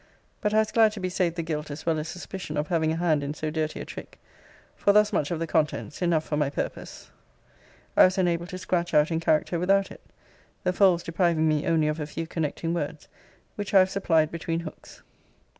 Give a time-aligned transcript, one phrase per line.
[0.41, 2.91] But I was glad to be saved the guilt as well as suspicion of having
[2.91, 4.17] a hand in so dirty a trick;
[4.75, 7.11] for thus much of the contents (enough for my purpose)
[7.95, 10.01] I was enabled to scratch out in character without it;
[10.63, 13.09] the folds depriving me only of a few connecting words,
[13.53, 15.03] which I have supplied between hooks.